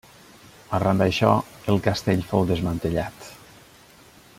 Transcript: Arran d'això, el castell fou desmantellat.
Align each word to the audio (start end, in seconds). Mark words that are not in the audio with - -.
Arran 0.77 1.01
d'això, 1.03 1.35
el 1.75 1.83
castell 1.89 2.25
fou 2.33 2.49
desmantellat. 2.53 3.33